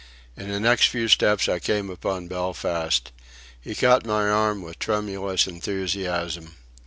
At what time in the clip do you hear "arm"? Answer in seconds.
4.27-4.63